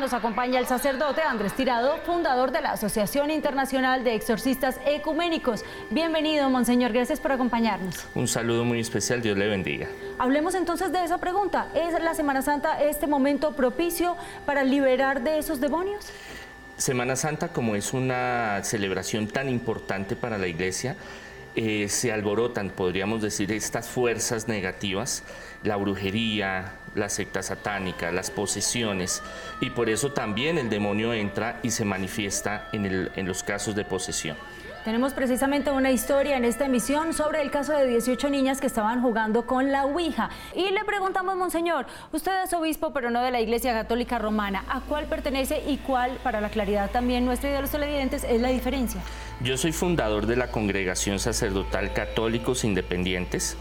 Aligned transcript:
Nos 0.00 0.14
acompaña 0.14 0.58
el 0.58 0.66
sacerdote 0.66 1.20
Andrés 1.20 1.52
Tirado, 1.52 1.98
fundador 2.06 2.50
de 2.50 2.62
la 2.62 2.72
Asociación 2.72 3.30
Internacional 3.30 4.04
de 4.04 4.14
Exorcistas 4.14 4.80
Ecuménicos. 4.86 5.66
Bienvenido, 5.90 6.48
Monseñor, 6.48 6.94
gracias 6.94 7.20
por 7.20 7.30
acompañarnos. 7.32 8.06
Un 8.14 8.26
saludo 8.26 8.64
muy 8.64 8.80
especial, 8.80 9.20
Dios 9.20 9.36
le 9.36 9.48
bendiga. 9.48 9.88
Hablemos 10.18 10.54
entonces 10.54 10.92
de 10.92 11.04
esa 11.04 11.18
pregunta. 11.18 11.68
¿Es 11.74 11.92
la 12.02 12.14
Semana 12.14 12.40
Santa 12.40 12.82
este 12.82 13.06
momento 13.06 13.52
propicio 13.52 14.16
para 14.46 14.64
liberar 14.64 15.22
de 15.22 15.36
esos 15.36 15.60
demonios? 15.60 16.06
Semana 16.78 17.14
Santa, 17.14 17.48
como 17.48 17.76
es 17.76 17.92
una 17.92 18.64
celebración 18.64 19.28
tan 19.28 19.50
importante 19.50 20.16
para 20.16 20.38
la 20.38 20.46
Iglesia, 20.46 20.96
eh, 21.54 21.90
se 21.90 22.10
alborotan, 22.10 22.70
podríamos 22.70 23.20
decir, 23.20 23.52
estas 23.52 23.90
fuerzas 23.90 24.48
negativas, 24.48 25.22
la 25.64 25.76
brujería, 25.76 26.72
la 26.94 27.08
secta 27.08 27.42
satánica, 27.42 28.12
las 28.12 28.30
posesiones, 28.30 29.22
y 29.60 29.70
por 29.70 29.88
eso 29.88 30.12
también 30.12 30.58
el 30.58 30.70
demonio 30.70 31.12
entra 31.12 31.60
y 31.62 31.70
se 31.70 31.84
manifiesta 31.84 32.68
en, 32.72 33.10
en 33.14 33.26
los 33.26 33.42
casos 33.42 33.74
de 33.74 33.84
posesión. 33.84 34.36
Tenemos 34.84 35.12
precisamente 35.12 35.70
una 35.70 35.92
historia 35.92 36.36
en 36.36 36.44
esta 36.44 36.64
emisión 36.64 37.14
sobre 37.14 37.40
el 37.40 37.52
caso 37.52 37.72
de 37.72 37.86
18 37.86 38.28
niñas 38.30 38.60
que 38.60 38.66
estaban 38.66 39.00
jugando 39.00 39.46
con 39.46 39.70
la 39.70 39.84
Ouija. 39.84 40.28
Y 40.56 40.70
le 40.70 40.84
preguntamos, 40.84 41.36
Monseñor, 41.36 41.86
usted 42.10 42.32
es 42.42 42.52
obispo, 42.52 42.92
pero 42.92 43.08
no 43.08 43.22
de 43.22 43.30
la 43.30 43.40
Iglesia 43.40 43.72
Católica 43.74 44.18
Romana. 44.18 44.64
¿A 44.68 44.80
cuál 44.80 45.06
pertenece 45.06 45.62
y 45.68 45.76
cuál, 45.76 46.18
para 46.24 46.40
la 46.40 46.48
claridad 46.48 46.90
también 46.90 47.24
nuestra 47.24 47.50
y 47.50 47.52
de 47.52 47.60
los 47.60 47.70
televidentes, 47.70 48.24
es 48.24 48.40
la 48.40 48.48
diferencia? 48.48 49.00
Yo 49.40 49.56
soy 49.56 49.70
fundador 49.70 50.26
de 50.26 50.34
la 50.34 50.48
Congregación 50.48 51.20
Sacerdotal 51.20 51.92
Católicos 51.92 52.64
Independientes. 52.64 53.56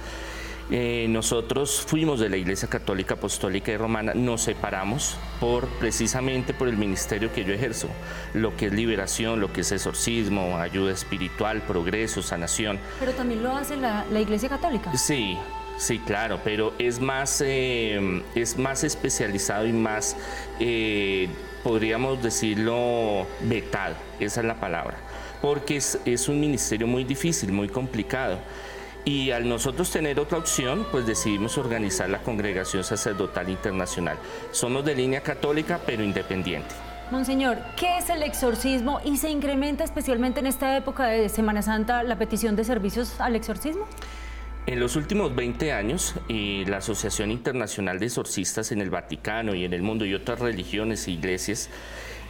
Eh, 0.73 1.07
nosotros 1.09 1.84
fuimos 1.85 2.21
de 2.21 2.30
la 2.30 2.38
Iglesia 2.38 2.70
Católica 2.70 3.16
Apostólica 3.16 3.73
y 3.73 3.77
Romana, 3.77 4.13
nos 4.13 4.43
separamos 4.43 5.17
por 5.41 5.67
precisamente 5.67 6.53
por 6.53 6.70
el 6.70 6.77
ministerio 6.77 7.34
que 7.34 7.43
yo 7.43 7.53
ejerzo, 7.53 7.89
lo 8.34 8.55
que 8.55 8.67
es 8.67 8.73
liberación, 8.73 9.41
lo 9.41 9.52
que 9.52 9.62
es 9.62 9.71
exorcismo, 9.73 10.57
ayuda 10.57 10.93
espiritual, 10.93 11.62
progreso, 11.63 12.21
sanación. 12.21 12.79
Pero 13.01 13.12
también 13.12 13.43
lo 13.43 13.51
hace 13.51 13.76
la, 13.76 14.05
Iglesia 14.18 14.48
Católica. 14.48 14.96
Sí, 14.96 15.37
Sí, 15.77 15.98
claro, 15.98 16.40
pero 16.43 16.74
es 16.77 16.99
más, 16.99 17.41
eh, 17.43 18.21
es 18.35 18.55
más 18.55 18.84
especializado 18.84 19.65
y 19.65 19.74
más, 19.74 20.15
eh, 20.59 21.27
podríamos 21.63 22.21
decirlo, 22.21 23.26
vetado, 23.41 23.96
esa 24.20 24.41
es 24.41 24.46
la 24.46 24.59
palabra, 24.59 24.98
porque 25.41 25.77
es 25.77 26.29
un 26.29 26.40
ministerio 26.40 26.85
muy 26.85 27.03
difícil, 27.03 27.51
muy 27.51 27.68
complicado. 27.68 28.37
Y 29.04 29.32
al 29.32 29.49
nosotros 29.49 29.90
tener 29.91 30.20
otra 30.20 30.38
opción, 30.38 30.85
pues 30.91 31.05
decidimos 31.05 31.57
organizar 31.57 32.10
la 32.10 32.21
Congregación 32.21 32.84
Sacerdotal 32.84 33.49
Internacional. 33.49 34.18
Somos 34.52 34.85
de 34.85 34.96
línea 34.96 35.21
católica, 35.21 35.80
pero 35.85 36.04
independiente. 36.04 36.70
Monseñor, 37.10 37.58
¿qué 37.77 37.98
es 37.98 38.10
el 38.10 38.24
exorcismo 38.24 39.02
y 39.04 39.18
se 39.18 39.30
incrementa 39.30 39.84
especialmente 39.84 40.40
en 40.40 40.48
esta 40.48 40.77
época 40.77 41.08
de 41.08 41.27
Semana 41.30 41.62
Santa 41.62 42.04
la 42.04 42.18
petición 42.18 42.55
de 42.55 42.63
servicios 42.63 43.20
al 43.20 43.35
exorcismo? 43.35 43.85
En 44.68 44.80
los 44.80 44.96
últimos 44.96 45.36
20 45.36 45.74
años, 45.74 46.13
la 46.30 46.77
Asociación 46.77 47.32
Internacional 47.32 47.99
de 47.99 48.05
Exorcistas 48.05 48.71
en 48.71 48.80
el 48.80 48.91
Vaticano 48.91 49.55
y 49.55 49.65
en 49.65 49.74
el 49.74 49.82
mundo 49.82 50.05
y 50.05 50.13
otras 50.13 50.40
religiones 50.40 51.08
e 51.08 51.12
iglesias 51.12 51.70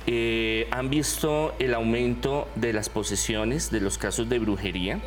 eh, 0.07 0.67
han 0.71 0.89
visto 0.89 1.53
el 1.59 1.73
aumento 1.73 2.47
de 2.55 2.73
las 2.73 2.89
posesiones, 2.89 3.69
de 3.69 3.81
los 3.81 3.97
casos 3.97 4.29
de 4.29 4.39
brujería, 4.39 4.99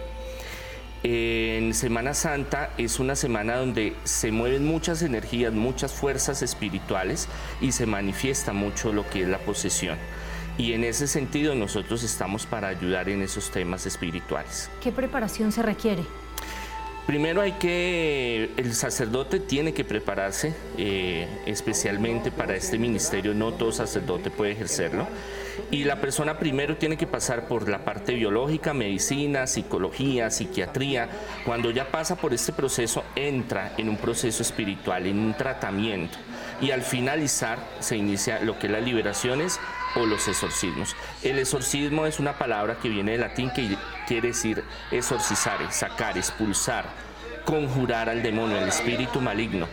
en 1.06 1.74
Semana 1.74 2.14
Santa 2.14 2.70
es 2.78 2.98
una 2.98 3.14
semana 3.14 3.56
donde 3.56 3.94
se 4.04 4.32
mueven 4.32 4.64
muchas 4.64 5.02
energías, 5.02 5.52
muchas 5.52 5.92
fuerzas 5.92 6.40
espirituales 6.40 7.28
y 7.60 7.72
se 7.72 7.84
manifiesta 7.84 8.54
mucho 8.54 8.90
lo 8.90 9.06
que 9.10 9.22
es 9.22 9.28
la 9.28 9.38
posesión. 9.38 9.98
Y 10.56 10.72
en 10.72 10.82
ese 10.82 11.06
sentido 11.06 11.54
nosotros 11.54 12.02
estamos 12.04 12.46
para 12.46 12.68
ayudar 12.68 13.10
en 13.10 13.20
esos 13.20 13.50
temas 13.50 13.84
espirituales. 13.84 14.70
¿Qué 14.80 14.92
preparación 14.92 15.52
se 15.52 15.62
requiere? 15.62 16.04
Primero 17.06 17.42
hay 17.42 17.52
que, 17.52 18.50
el 18.56 18.74
sacerdote 18.74 19.38
tiene 19.38 19.74
que 19.74 19.84
prepararse 19.84 20.54
eh, 20.78 21.28
especialmente 21.44 22.30
para 22.30 22.56
este 22.56 22.78
ministerio, 22.78 23.34
no 23.34 23.52
todo 23.52 23.72
sacerdote 23.72 24.30
puede 24.30 24.52
ejercerlo. 24.52 25.06
Y 25.70 25.84
la 25.84 26.00
persona 26.00 26.38
primero 26.38 26.78
tiene 26.78 26.96
que 26.96 27.06
pasar 27.06 27.46
por 27.46 27.68
la 27.68 27.84
parte 27.84 28.14
biológica, 28.14 28.72
medicina, 28.72 29.46
psicología, 29.46 30.30
psiquiatría. 30.30 31.08
Cuando 31.44 31.70
ya 31.70 31.90
pasa 31.90 32.16
por 32.16 32.32
este 32.32 32.52
proceso, 32.52 33.04
entra 33.16 33.74
en 33.76 33.90
un 33.90 33.98
proceso 33.98 34.42
espiritual, 34.42 35.06
en 35.06 35.18
un 35.18 35.34
tratamiento. 35.34 36.16
Y 36.60 36.70
al 36.70 36.82
finalizar 36.82 37.58
se 37.80 37.96
inicia 37.96 38.40
lo 38.40 38.58
que 38.58 38.66
es 38.66 38.72
las 38.72 38.82
liberaciones 38.82 39.60
o 39.96 40.06
los 40.06 40.26
exorcismos. 40.28 40.96
El 41.22 41.38
exorcismo 41.38 42.06
es 42.06 42.18
una 42.20 42.38
palabra 42.38 42.78
que 42.78 42.88
viene 42.88 43.12
del 43.12 43.22
latín 43.22 43.50
que 43.50 43.76
quiere 44.06 44.28
decir 44.28 44.62
exorcizar, 44.90 45.72
sacar, 45.72 46.16
expulsar, 46.18 46.86
conjurar 47.44 48.08
al 48.08 48.22
demonio, 48.22 48.58
al 48.58 48.68
espíritu 48.68 49.20
maligno. 49.20 49.68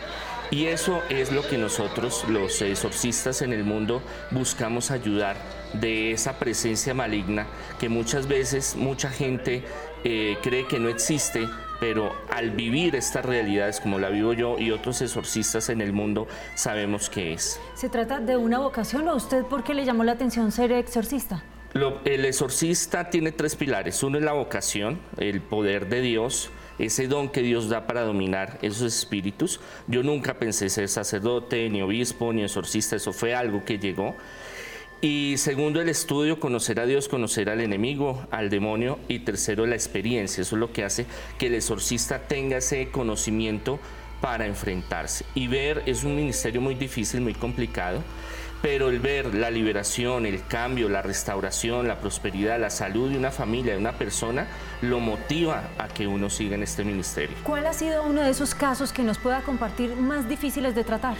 Y 0.50 0.66
eso 0.66 1.02
es 1.08 1.32
lo 1.32 1.48
que 1.48 1.56
nosotros, 1.56 2.24
los 2.28 2.60
exorcistas 2.60 3.40
en 3.40 3.54
el 3.54 3.64
mundo, 3.64 4.02
buscamos 4.30 4.90
ayudar 4.90 5.36
de 5.72 6.12
esa 6.12 6.38
presencia 6.38 6.92
maligna 6.92 7.46
que 7.80 7.88
muchas 7.88 8.28
veces 8.28 8.76
mucha 8.76 9.08
gente 9.08 9.64
eh, 10.04 10.36
cree 10.42 10.66
que 10.66 10.78
no 10.78 10.90
existe, 10.90 11.48
pero 11.82 12.14
al 12.30 12.52
vivir 12.52 12.94
estas 12.94 13.24
realidades 13.24 13.80
como 13.80 13.98
la 13.98 14.08
vivo 14.08 14.32
yo 14.34 14.56
y 14.56 14.70
otros 14.70 15.02
exorcistas 15.02 15.68
en 15.68 15.80
el 15.80 15.92
mundo, 15.92 16.28
sabemos 16.54 17.10
que 17.10 17.32
es. 17.32 17.58
¿Se 17.74 17.88
trata 17.88 18.20
de 18.20 18.36
una 18.36 18.60
vocación 18.60 19.08
o 19.08 19.16
usted 19.16 19.42
por 19.46 19.64
qué 19.64 19.74
le 19.74 19.84
llamó 19.84 20.04
la 20.04 20.12
atención 20.12 20.52
ser 20.52 20.70
exorcista? 20.70 21.42
el 22.04 22.24
exorcista 22.24 23.10
tiene 23.10 23.32
tres 23.32 23.56
pilares. 23.56 24.00
Uno 24.04 24.18
es 24.18 24.24
la 24.24 24.32
vocación, 24.32 25.00
el 25.16 25.40
poder 25.40 25.88
de 25.88 26.02
Dios, 26.02 26.50
ese 26.78 27.08
don 27.08 27.30
que 27.30 27.42
Dios 27.42 27.68
da 27.68 27.88
para 27.88 28.02
dominar 28.02 28.60
esos 28.62 28.82
espíritus. 28.82 29.58
Yo 29.88 30.04
nunca 30.04 30.34
pensé 30.34 30.68
ser 30.68 30.88
sacerdote, 30.88 31.68
ni 31.68 31.82
obispo, 31.82 32.32
ni 32.32 32.44
exorcista, 32.44 32.94
eso 32.94 33.12
fue 33.12 33.34
algo 33.34 33.64
que 33.64 33.80
llegó. 33.80 34.14
Y 35.04 35.34
segundo, 35.36 35.80
el 35.80 35.88
estudio, 35.88 36.38
conocer 36.38 36.78
a 36.78 36.86
Dios, 36.86 37.08
conocer 37.08 37.50
al 37.50 37.60
enemigo, 37.60 38.24
al 38.30 38.50
demonio. 38.50 39.00
Y 39.08 39.18
tercero, 39.18 39.66
la 39.66 39.74
experiencia. 39.74 40.42
Eso 40.42 40.54
es 40.54 40.60
lo 40.60 40.72
que 40.72 40.84
hace 40.84 41.06
que 41.38 41.48
el 41.48 41.54
exorcista 41.56 42.20
tenga 42.20 42.58
ese 42.58 42.88
conocimiento 42.90 43.80
para 44.20 44.46
enfrentarse. 44.46 45.24
Y 45.34 45.48
ver 45.48 45.82
es 45.86 46.04
un 46.04 46.14
ministerio 46.14 46.60
muy 46.60 46.76
difícil, 46.76 47.20
muy 47.20 47.34
complicado 47.34 48.02
pero 48.62 48.90
el 48.90 49.00
ver 49.00 49.34
la 49.34 49.50
liberación, 49.50 50.24
el 50.24 50.46
cambio, 50.46 50.88
la 50.88 51.02
restauración, 51.02 51.88
la 51.88 51.98
prosperidad, 51.98 52.60
la 52.60 52.70
salud 52.70 53.10
de 53.10 53.18
una 53.18 53.32
familia, 53.32 53.72
de 53.72 53.78
una 53.80 53.98
persona, 53.98 54.46
lo 54.82 55.00
motiva 55.00 55.70
a 55.78 55.88
que 55.88 56.06
uno 56.06 56.30
siga 56.30 56.54
en 56.54 56.62
este 56.62 56.84
ministerio. 56.84 57.36
¿Cuál 57.42 57.66
ha 57.66 57.72
sido 57.72 58.04
uno 58.04 58.22
de 58.22 58.30
esos 58.30 58.54
casos 58.54 58.92
que 58.92 59.02
nos 59.02 59.18
pueda 59.18 59.42
compartir 59.42 59.96
más 59.96 60.28
difíciles 60.28 60.76
de 60.76 60.84
tratar? 60.84 61.16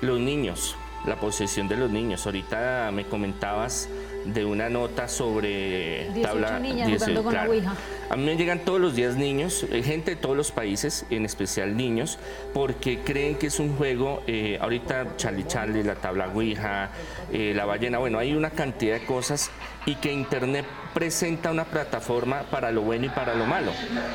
Los 0.00 0.18
niños, 0.18 0.76
la 1.06 1.16
posesión 1.16 1.68
de 1.68 1.76
los 1.76 1.90
niños. 1.90 2.26
Ahorita 2.26 2.90
me 2.92 3.04
comentabas 3.04 3.88
de 4.24 4.44
una 4.44 4.68
nota 4.68 5.06
sobre 5.06 6.08
18 6.14 6.22
tabla 6.22 6.58
niñas 6.58 6.88
18, 6.88 7.22
con 7.22 7.34
la 7.34 7.44
Ouija. 7.44 7.74
A 8.08 8.16
mí 8.16 8.24
me 8.24 8.36
llegan 8.36 8.60
todos 8.60 8.80
los 8.80 8.94
días 8.94 9.16
niños, 9.16 9.66
eh, 9.70 9.82
gente 9.82 10.12
de 10.12 10.16
todos 10.16 10.36
los 10.36 10.52
países, 10.52 11.04
en 11.10 11.24
especial 11.24 11.76
niños, 11.76 12.18
porque 12.52 13.00
creen 13.00 13.36
que 13.36 13.48
es 13.48 13.58
un 13.60 13.76
juego, 13.76 14.22
eh, 14.26 14.58
ahorita 14.60 15.16
Charlie 15.16 15.46
Charlie, 15.46 15.82
la 15.82 15.96
tabla 15.96 16.28
Ouija, 16.28 16.90
eh, 17.32 17.52
la 17.54 17.64
ballena, 17.64 17.98
bueno, 17.98 18.18
hay 18.18 18.34
una 18.34 18.50
cantidad 18.50 18.98
de 18.98 19.06
cosas 19.06 19.50
y 19.86 19.96
que 19.96 20.12
Internet 20.12 20.66
presenta 20.92 21.50
una 21.50 21.64
plataforma 21.64 22.42
para 22.50 22.70
lo 22.70 22.82
bueno 22.82 23.06
y 23.06 23.08
para 23.08 23.34
lo 23.34 23.46
malo. 23.46 23.72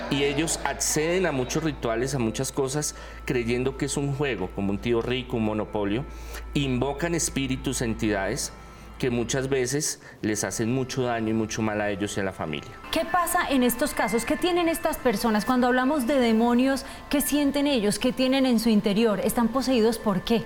Y 0.09 0.23
ellos 0.23 0.59
acceden 0.63 1.25
a 1.25 1.31
muchos 1.31 1.63
rituales, 1.63 2.15
a 2.15 2.19
muchas 2.19 2.51
cosas, 2.51 2.95
creyendo 3.25 3.77
que 3.77 3.85
es 3.85 3.97
un 3.97 4.15
juego, 4.15 4.49
como 4.55 4.71
un 4.71 4.79
tío 4.79 5.01
rico, 5.01 5.37
un 5.37 5.45
monopolio, 5.45 6.05
invocan 6.53 7.15
espíritus, 7.15 7.81
entidades, 7.81 8.51
que 8.99 9.09
muchas 9.09 9.47
veces 9.47 10.01
les 10.21 10.43
hacen 10.43 10.73
mucho 10.73 11.03
daño 11.03 11.29
y 11.29 11.33
mucho 11.33 11.61
mal 11.61 11.79
a 11.79 11.89
ellos 11.89 12.17
y 12.17 12.19
a 12.19 12.23
la 12.23 12.33
familia. 12.33 12.69
¿Qué 12.91 13.05
pasa 13.05 13.47
en 13.49 13.63
estos 13.63 13.93
casos? 13.93 14.25
¿Qué 14.25 14.35
tienen 14.35 14.67
estas 14.67 14.97
personas 14.97 15.45
cuando 15.45 15.67
hablamos 15.67 16.05
de 16.05 16.19
demonios? 16.19 16.85
¿Qué 17.09 17.21
sienten 17.21 17.65
ellos? 17.65 17.97
¿Qué 17.97 18.11
tienen 18.11 18.45
en 18.45 18.59
su 18.59 18.69
interior? 18.69 19.21
¿Están 19.21 19.47
poseídos 19.47 19.97
por 19.97 20.21
qué? 20.21 20.43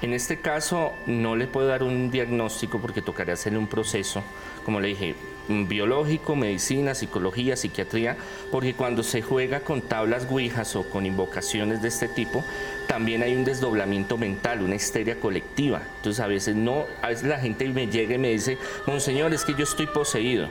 En 0.00 0.14
este 0.14 0.38
caso 0.38 0.94
no 1.06 1.34
le 1.34 1.48
puedo 1.48 1.66
dar 1.66 1.82
un 1.82 2.10
diagnóstico 2.10 2.80
porque 2.80 3.02
tocaría 3.02 3.34
hacerle 3.34 3.58
un 3.58 3.66
proceso, 3.66 4.22
como 4.64 4.80
le 4.80 4.88
dije, 4.88 5.16
biológico, 5.48 6.36
medicina, 6.36 6.94
psicología, 6.94 7.56
psiquiatría, 7.56 8.16
porque 8.52 8.74
cuando 8.74 9.02
se 9.02 9.22
juega 9.22 9.60
con 9.60 9.82
tablas 9.82 10.30
guijas 10.30 10.76
o 10.76 10.88
con 10.88 11.04
invocaciones 11.04 11.82
de 11.82 11.88
este 11.88 12.06
tipo, 12.06 12.44
también 12.86 13.22
hay 13.22 13.34
un 13.34 13.44
desdoblamiento 13.44 14.16
mental, 14.16 14.62
una 14.62 14.76
histeria 14.76 15.18
colectiva. 15.18 15.82
Entonces 15.96 16.20
a 16.20 16.28
veces 16.28 16.54
no, 16.54 16.84
a 17.02 17.08
veces 17.08 17.24
la 17.24 17.40
gente 17.40 17.68
me 17.68 17.88
llega 17.88 18.14
y 18.14 18.18
me 18.18 18.30
dice, 18.30 18.56
Monseñor, 18.86 19.34
es 19.34 19.44
que 19.44 19.54
yo 19.54 19.64
estoy 19.64 19.86
poseído 19.86 20.48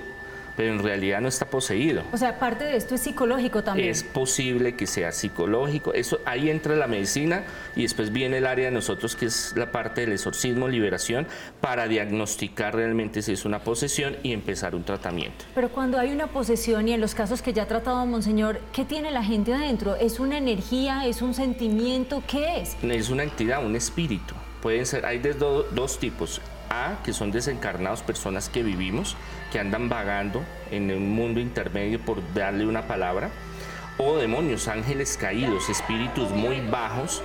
pero 0.57 0.73
en 0.73 0.83
realidad 0.83 1.21
no 1.21 1.29
está 1.29 1.45
poseído. 1.45 2.01
O 2.11 2.17
sea, 2.17 2.39
parte 2.39 2.65
de 2.65 2.75
esto 2.75 2.95
es 2.95 3.01
psicológico 3.01 3.63
también. 3.63 3.89
Es 3.89 4.03
posible 4.03 4.75
que 4.75 4.87
sea 4.87 5.11
psicológico. 5.11 5.93
Eso 5.93 6.19
ahí 6.25 6.49
entra 6.49 6.75
la 6.75 6.87
medicina 6.87 7.43
y 7.75 7.83
después 7.83 8.11
viene 8.11 8.39
el 8.39 8.47
área 8.47 8.65
de 8.65 8.71
nosotros 8.71 9.15
que 9.15 9.27
es 9.27 9.53
la 9.55 9.71
parte 9.71 10.01
del 10.01 10.13
exorcismo, 10.13 10.67
liberación, 10.67 11.27
para 11.61 11.87
diagnosticar 11.87 12.75
realmente 12.75 13.21
si 13.21 13.33
es 13.33 13.45
una 13.45 13.59
posesión 13.59 14.17
y 14.23 14.33
empezar 14.33 14.73
un 14.73 14.83
tratamiento. 14.83 15.45
Pero 15.53 15.69
cuando 15.69 15.99
hay 15.99 16.11
una 16.11 16.27
posesión 16.27 16.87
y 16.87 16.93
en 16.93 17.01
los 17.01 17.13
casos 17.13 17.43
que 17.43 17.53
ya 17.53 17.63
ha 17.63 17.67
tratado 17.67 18.03
Monseñor, 18.07 18.59
¿qué 18.73 18.83
tiene 18.83 19.11
la 19.11 19.23
gente 19.23 19.53
adentro? 19.53 19.95
¿Es 19.95 20.19
una 20.19 20.39
energía? 20.39 21.05
¿Es 21.05 21.21
un 21.21 21.35
sentimiento? 21.35 22.23
¿Qué 22.27 22.61
es? 22.61 22.75
Es 22.81 23.09
una 23.11 23.21
entidad, 23.21 23.63
un 23.63 23.75
espíritu. 23.75 24.33
Pueden 24.63 24.87
ser, 24.87 25.05
hay 25.05 25.19
de 25.19 25.33
dos 25.33 25.99
tipos. 25.99 26.41
A, 26.69 26.97
que 27.03 27.13
son 27.13 27.31
desencarnados, 27.31 28.01
personas 28.01 28.49
que 28.49 28.63
vivimos, 28.63 29.15
que 29.51 29.59
andan 29.59 29.89
vagando 29.89 30.43
en 30.71 30.91
un 30.91 31.15
mundo 31.15 31.39
intermedio 31.39 31.99
por 31.99 32.21
darle 32.33 32.65
una 32.65 32.87
palabra, 32.87 33.29
o 33.97 34.17
demonios, 34.17 34.67
ángeles 34.67 35.17
caídos, 35.17 35.69
espíritus 35.69 36.29
muy 36.29 36.61
bajos 36.61 37.23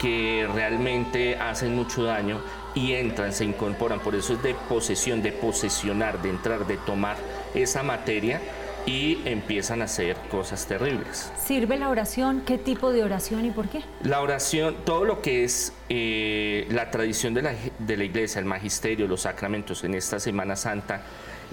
que 0.00 0.48
realmente 0.52 1.36
hacen 1.36 1.74
mucho 1.74 2.04
daño 2.04 2.40
y 2.74 2.92
entran, 2.92 3.32
se 3.32 3.44
incorporan. 3.44 4.00
Por 4.00 4.14
eso 4.14 4.34
es 4.34 4.42
de 4.42 4.54
posesión, 4.54 5.22
de 5.22 5.32
posesionar, 5.32 6.20
de 6.22 6.30
entrar, 6.30 6.66
de 6.66 6.76
tomar 6.78 7.16
esa 7.54 7.82
materia 7.82 8.40
y 8.86 9.18
empiezan 9.24 9.80
a 9.82 9.84
hacer 9.84 10.16
cosas 10.30 10.66
terribles. 10.66 11.32
¿Sirve 11.36 11.78
la 11.78 11.88
oración? 11.88 12.42
¿Qué 12.46 12.58
tipo 12.58 12.92
de 12.92 13.02
oración 13.02 13.44
y 13.46 13.50
por 13.50 13.68
qué? 13.68 13.82
La 14.02 14.20
oración, 14.20 14.76
todo 14.84 15.04
lo 15.04 15.22
que 15.22 15.44
es 15.44 15.72
eh, 15.88 16.66
la 16.70 16.90
tradición 16.90 17.34
de 17.34 17.42
la, 17.42 17.54
de 17.78 17.96
la 17.96 18.04
iglesia, 18.04 18.38
el 18.38 18.44
magisterio, 18.44 19.06
los 19.06 19.22
sacramentos 19.22 19.84
en 19.84 19.94
esta 19.94 20.20
Semana 20.20 20.56
Santa, 20.56 21.02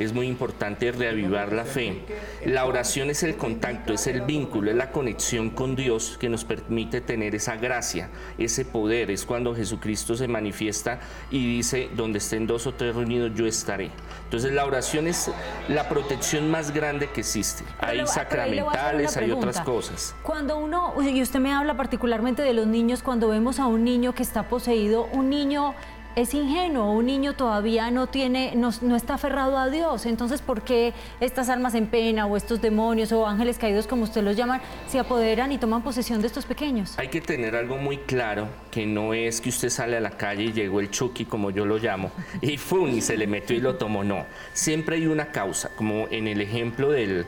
es 0.04 0.14
muy 0.14 0.28
importante 0.28 0.92
reavivar 0.92 1.54
la 1.54 1.66
fe. 1.66 2.02
La 2.46 2.66
oración 2.66 3.10
es 3.10 3.24
el 3.24 3.36
contacto, 3.36 3.94
es 3.94 4.08
el 4.08 4.22
vínculo, 4.22 4.72
es 4.72 4.78
la 4.78 4.92
conexión 4.92 5.50
con 5.50 5.76
Dios 5.76 6.18
que 6.20 6.30
nos 6.30 6.44
permite 6.44 7.02
tener 7.02 7.36
esa 7.36 7.56
gracia, 7.56 8.10
ese 8.38 8.66
poder. 8.66 9.12
Es 9.12 9.26
cuando 9.26 9.56
Jesucristo 9.56 10.16
se 10.16 10.28
manifiesta 10.28 11.00
y 11.30 11.58
dice, 11.58 11.90
donde 11.96 12.20
estén 12.20 12.48
dos 12.48 12.68
o 12.68 12.74
tres 12.74 12.96
reunidos, 12.96 13.32
yo 13.36 13.46
estaré. 13.46 13.92
Entonces 14.24 14.52
la 14.54 14.66
oración 14.66 15.08
es 15.08 15.32
la 15.68 15.88
protección 15.90 16.50
más 16.50 16.72
grande 16.72 17.10
que 17.10 17.22
existe. 17.22 17.64
hay 17.80 18.06
sacramentales, 18.08 19.16
hay 19.18 19.32
otras 19.32 19.62
cosas. 19.62 20.16
Cuando 20.24 20.58
uno, 20.58 20.94
y 21.02 21.22
usted 21.22 21.40
me 21.40 21.54
habla 21.54 21.76
particularmente 21.76 22.42
de 22.42 22.54
los 22.54 22.68
niños, 22.68 23.04
cuando 23.04 23.28
vemos 23.30 23.60
a 23.60 23.68
un 23.68 23.84
niño 23.84 24.14
que 24.14 24.24
está 24.24 24.48
poseído, 24.48 25.06
un 25.12 25.30
niño 25.30 25.76
es 26.16 26.34
ingenuo, 26.34 26.92
un 26.92 27.06
niño 27.06 27.34
todavía 27.34 27.92
no 27.92 28.08
tiene, 28.08 28.54
no, 28.56 28.96
está 28.96 29.16
aferrado 29.16 29.58
a 29.58 29.70
Dios. 29.70 30.06
Entonces, 30.06 30.42
¿por 30.42 30.62
qué 30.62 30.94
estas 31.20 31.50
almas 31.50 31.76
en 31.76 31.88
pena 31.88 32.26
o 32.26 32.38
estos 32.38 32.62
demonios 32.62 33.12
o 33.12 33.26
ángeles 33.26 33.58
caídos, 33.58 33.88
como 33.88 34.04
usted 34.04 34.24
los 34.24 34.36
llama, 34.36 34.62
se 34.88 35.00
apoderan 35.00 35.52
y 35.52 35.58
toman 35.58 35.84
posesión 35.84 36.22
de 36.22 36.28
estos 36.28 36.46
pequeños? 36.46 36.98
Hay 36.98 37.08
que 37.08 37.22
tener 37.22 37.56
algo 37.56 37.78
muy 37.78 37.98
claro, 37.98 38.48
que 38.70 38.86
no 38.86 39.14
es 39.14 39.42
que 39.42 39.50
usted 39.50 39.70
sale 39.70 39.98
a 39.98 40.02
la 40.02 40.12
calle 40.12 40.44
y 40.44 40.54
llegó 40.54 40.80
el 40.80 40.90
Chucky, 40.90 41.26
como 41.26 41.52
yo 41.52 41.66
lo 41.66 41.78
llamo, 41.78 42.12
y 42.42 42.58
¡fum! 42.58 42.90
y 42.90 43.02
se 43.02 43.18
le 43.18 43.28
metió 43.28 43.56
y 43.56 43.62
lo 43.62 43.76
tomó. 43.76 44.04
No, 44.04 44.26
siempre 44.54 44.98
hay 44.98 45.08
una 45.08 45.32
causa, 45.32 45.70
como 45.76 46.08
en 46.12 46.28
el 46.28 46.42
ejemplo 46.42 46.92
de 46.92 47.26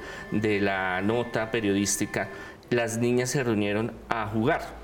la 0.62 1.02
nota 1.02 1.52
periodística, 1.52 2.30
las 2.70 2.98
niñas 2.98 3.30
se 3.30 3.44
reunieron 3.44 3.94
a 4.10 4.28
jugar 4.28 4.83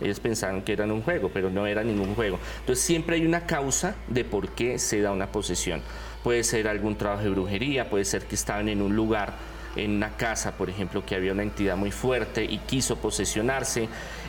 ellos 0.00 0.20
pensaron 0.20 0.62
que 0.62 0.72
eran 0.72 0.90
un 0.90 1.02
juego, 1.02 1.30
pero 1.32 1.50
no 1.50 1.66
era 1.66 1.82
ningún 1.84 2.14
juego. 2.14 2.38
Entonces 2.60 2.84
siempre 2.84 3.16
hay 3.16 3.26
una 3.26 3.46
causa 3.46 3.96
de 4.08 4.24
por 4.24 4.48
qué 4.50 4.78
se 4.78 5.00
da 5.00 5.12
una 5.12 5.30
posesión. 5.30 5.82
Puede 6.22 6.44
ser 6.44 6.68
algún 6.68 6.96
trabajo 6.96 7.22
de 7.22 7.30
brujería, 7.30 7.88
puede 7.88 8.04
ser 8.04 8.24
que 8.24 8.34
estaban 8.34 8.68
en 8.68 8.82
un 8.82 8.94
lugar, 8.94 9.34
en 9.76 9.92
una 9.92 10.16
casa, 10.16 10.56
por 10.56 10.68
ejemplo, 10.68 11.04
que 11.04 11.14
había 11.14 11.32
una 11.32 11.42
entidad 11.42 11.76
muy 11.76 11.90
fuerte 11.90 12.44
y 12.44 12.58
quiso 12.58 12.96
posesionarse, 12.96 13.88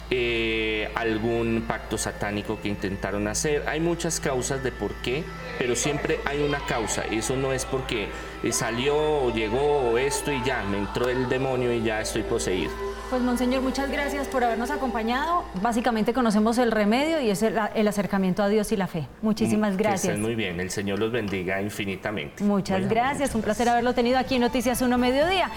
eh, 0.09 0.89
algún 0.95 1.63
pacto 1.68 1.97
satánico 1.97 2.59
que 2.62 2.67
intentaron 2.67 3.27
hacer. 3.27 3.63
Hay 3.67 3.79
muchas 3.79 4.19
causas 4.19 4.63
de 4.63 4.71
por 4.71 4.94
qué, 4.95 5.24
pero 5.57 5.75
siempre 5.75 6.19
hay 6.25 6.41
una 6.44 6.59
causa. 6.65 7.03
Eso 7.03 7.35
no 7.35 7.53
es 7.53 7.65
porque 7.65 8.09
salió 8.51 8.97
o 8.97 9.33
llegó 9.33 9.97
esto 9.97 10.31
y 10.31 10.44
ya, 10.44 10.63
me 10.63 10.79
entró 10.79 11.09
el 11.09 11.29
demonio 11.29 11.74
y 11.74 11.81
ya 11.81 12.01
estoy 12.01 12.24
poseído. 12.24 12.90
Pues 13.12 13.24
Monseñor, 13.24 13.62
muchas 13.62 13.92
gracias 13.92 14.25
por 14.30 14.42
habernos 14.42 14.72
acompañado. 14.72 15.44
Básicamente 15.62 16.13
conocemos 16.13 16.58
el 16.58 16.72
remedio 16.72 17.19
y 17.19 17.30
es 17.30 17.44
el, 17.44 17.58
acercamiento 17.86 18.42
a 18.42 18.48
Dios 18.48 18.72
y 18.72 18.78
la 18.78 18.88
fe. 18.88 19.06
Muchísimas 19.22 19.75
gracias. 19.75 20.18
muy 20.18 20.34
bien, 20.34 20.62
el 20.62 20.72
Señor 20.72 20.98
los 20.98 21.12
bendiga 21.12 21.62
infinitamente. 21.62 22.42
Muchas 22.42 22.88
gracias, 22.88 23.36
un 23.36 23.42
placer 23.42 23.68
haberlo 23.68 23.94
tenido 23.94 24.18
aquí 24.18 24.36
en 24.36 24.42
Noticias 24.42 24.81
1 24.81 24.98
Mediodía. 24.98 25.50